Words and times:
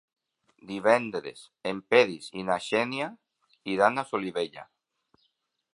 Divendres 0.69 1.43
en 1.73 1.81
Peris 1.95 2.31
i 2.43 2.47
na 2.49 2.57
Xènia 2.69 3.09
iran 3.75 4.03
a 4.03 4.07
Solivella. 4.15 4.67